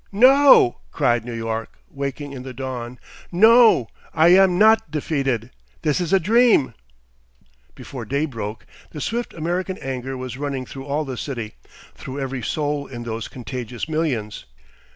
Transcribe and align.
"No!" 0.11 0.79
cried 0.89 1.23
New 1.25 1.33
York, 1.33 1.77
waking 1.87 2.31
in 2.33 2.41
the 2.41 2.55
dawn. 2.55 2.97
"No! 3.31 3.87
I 4.15 4.29
am 4.29 4.57
not 4.57 4.89
defeated. 4.89 5.51
This 5.83 6.01
is 6.01 6.11
a 6.11 6.19
dream." 6.19 6.73
Before 7.75 8.03
day 8.05 8.25
broke 8.25 8.65
the 8.89 8.99
swift 8.99 9.31
American 9.35 9.77
anger 9.77 10.17
was 10.17 10.37
running 10.39 10.65
through 10.65 10.85
all 10.85 11.05
the 11.05 11.17
city, 11.17 11.53
through 11.93 12.19
every 12.19 12.41
soul 12.41 12.87
in 12.87 13.03
those 13.03 13.27
contagious 13.27 13.87
millions. 13.87 14.45